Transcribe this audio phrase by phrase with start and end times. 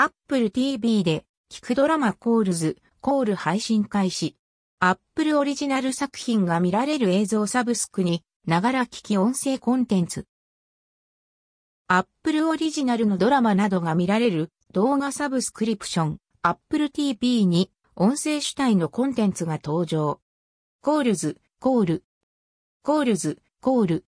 [0.00, 4.36] Apple TV で、聞くドラマ Calls、コール配信開始。
[4.78, 10.28] Apple オリジナル作品が見られる映像サブスクに、ながら聞き音声コンテンツ。
[11.88, 20.20] Apple オリジナルのドラマなどが見られる動画サブスクリプション、Apple TV に音声主体のコンテンツが登場。
[20.80, 22.04] Calls、コール。
[22.84, 24.04] Calls、コール。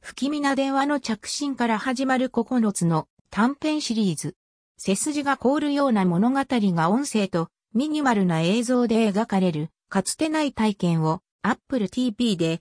[0.00, 4.34] 不気味な電話の着信から始まる9つの短編シリーズ。
[4.86, 12.60] 背筋が凍るような物語が音声とミニマルな映像で描かれるかつてない体験を Apple TV で。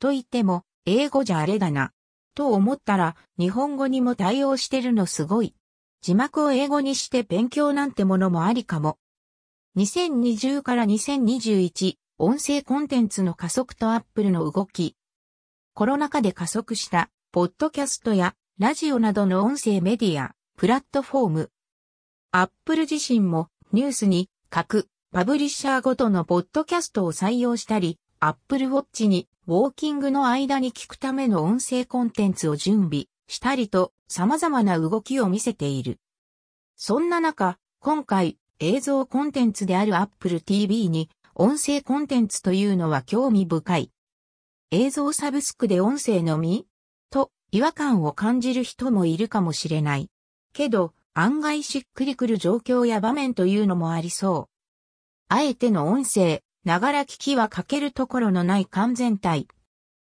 [0.00, 1.92] と言っても英語じゃあれだな。
[2.34, 5.54] と思ったら日本語にも対応してるのすごい。
[6.02, 8.98] 字幕を英語にして勉強なんてものもありかも。
[9.78, 14.94] 2020から2021音声コンテンツの加速と Apple の動き。
[15.72, 21.50] コロナ禍で加速した、ポッドキャストやラジオなどの音声メディア、プラットフォーム。
[22.32, 35.98] Apple 自身もニュースに各パブリッシャーごとのポッドキャストを採用したり、Apple Watch にウォーキングの間に聞くための音声コンテンツを準備したりと様々な動きを見せている。
[36.76, 43.90] そんな中、今回映像コンテンツである Apple TV に音声コンテンツというのは興味深い。
[44.72, 46.66] 映像サブスクで音声のみ
[47.08, 50.10] と違和感を感じる人もいるかもしれない。
[50.52, 54.50] けど、案外しっくりくる状況や場面というのもありそう。
[55.28, 59.48] あえての音声、ながら聞きはかけるところのない完全体。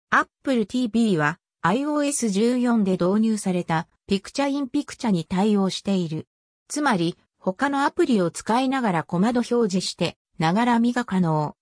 [0.10, 6.28] Apple TV は iOS14 で導入されたピクチャインピクチャに対応している。
[6.68, 11.56] つまり、他のアプリを使いながら小窓表示してながら見が可能。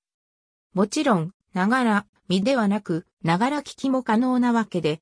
[0.73, 5.01] もちろん、ながら見ではなく、ながら聞きも可能なわけで。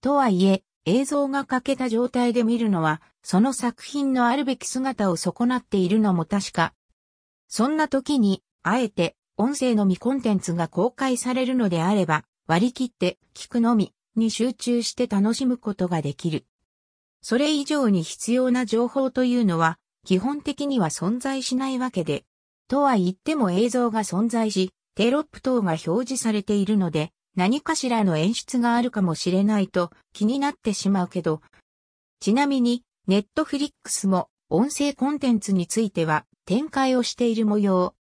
[0.00, 6.74] とはいえ、映像が欠けた状態で見るのは、その作品のあるべき姿を損なっているのも確か。
[7.48, 16.44] そんな時に、あえて、音声のみコンテンツが公開されるのであれば、割り切って聞くのみに集中して楽しむことができる。
[17.22, 22.26] それ以上に必要な情報というのは、基本的には存在しないわけで、
[22.68, 31.42] とは言っても映像が存在し、テロップ等が表示されているので、何かしらの演出があるかもしれないと気になってしまうけど、
[32.20, 37.94] ちなみに、ネットフリックスも音声コンテンツについては展開をしている模様。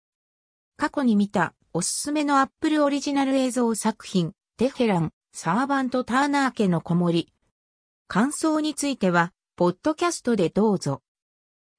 [0.78, 7.34] 過去に見たおすすめのアップルオリジナル映像作品、テヘラン、サーバント・ターナー家の子守。
[8.08, 11.02] 感想については、ポッドキャストでどうぞ。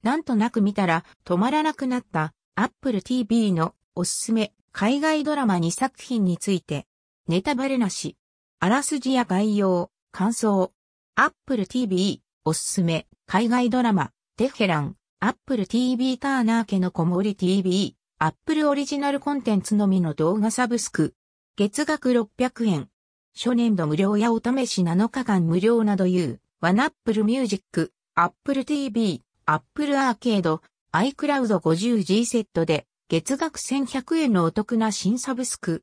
[0.03, 6.87] なんとなく見たら止まらなくなった Apple TV のおすすめ海外ドラマ2作品について、
[7.27, 8.19] ネタバレなし、
[8.61, 10.73] あらすじや概要、感想、
[11.15, 13.07] Apple TV おすすめ。
[13.27, 21.15] 海外ドラマ、テヘラン、Apple TV ターナー家の子守 TV、Apple オリジナルコンテンツのみの動画サブスク、
[21.57, 22.91] 月額600円、
[23.35, 30.61] 初年度無料やお試し7日間無料などいう、 One、Apple Music、Apple TV、Apple アーケード、
[30.93, 35.83] iCloud50G セットで月額1100円のお得な新サブスク。